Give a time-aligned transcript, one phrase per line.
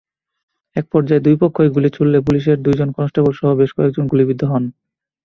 [0.75, 4.63] একপর্যায়ে দুই পক্ষই গুলি ছুড়লে পুলিশের দুজন কনস্টেবলসহ বেশ কয়েকজন গুলিবিদ্ধ হন।